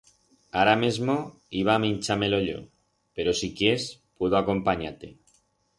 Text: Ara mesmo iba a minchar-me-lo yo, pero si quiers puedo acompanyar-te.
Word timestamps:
Ara 0.61 0.71
mesmo 0.83 1.15
iba 1.61 1.71
a 1.75 1.81
minchar-me-lo 1.83 2.41
yo, 2.49 2.57
pero 3.15 3.31
si 3.43 3.53
quiers 3.61 3.85
puedo 4.17 4.35
acompanyar-te. 4.43 5.09